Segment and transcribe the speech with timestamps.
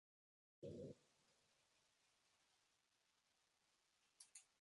[0.63, 0.97] マーメイドラプソ
[4.33, 4.45] ディ